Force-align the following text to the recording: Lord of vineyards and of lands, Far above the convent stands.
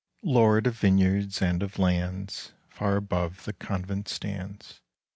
Lord 0.23 0.65
of 0.65 0.79
vineyards 0.79 1.43
and 1.43 1.61
of 1.61 1.77
lands, 1.77 2.53
Far 2.69 2.95
above 2.95 3.45
the 3.45 3.53
convent 3.53 4.07
stands. 4.07 4.81